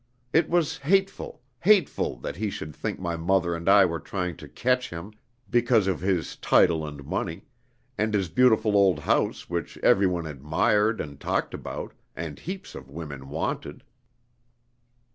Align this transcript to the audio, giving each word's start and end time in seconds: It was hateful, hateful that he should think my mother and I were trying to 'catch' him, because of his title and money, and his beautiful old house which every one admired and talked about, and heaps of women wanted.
It 0.33 0.49
was 0.49 0.77
hateful, 0.79 1.43
hateful 1.59 2.17
that 2.21 2.35
he 2.37 2.49
should 2.49 2.75
think 2.75 2.99
my 2.99 3.15
mother 3.15 3.53
and 3.53 3.69
I 3.69 3.85
were 3.85 3.99
trying 3.99 4.35
to 4.37 4.47
'catch' 4.47 4.89
him, 4.89 5.13
because 5.47 5.85
of 5.85 6.01
his 6.01 6.37
title 6.37 6.87
and 6.87 7.05
money, 7.05 7.43
and 7.99 8.11
his 8.15 8.27
beautiful 8.27 8.75
old 8.75 8.97
house 8.97 9.47
which 9.47 9.77
every 9.83 10.07
one 10.07 10.25
admired 10.25 11.01
and 11.01 11.19
talked 11.19 11.53
about, 11.53 11.93
and 12.15 12.39
heaps 12.39 12.73
of 12.73 12.89
women 12.89 13.29
wanted. 13.29 13.83